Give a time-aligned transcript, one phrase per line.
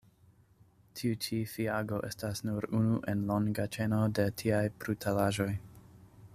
[0.99, 5.51] Tiu ĉi fiago estas nur unu en longa ĉeno de tiaj brutalaĵoj.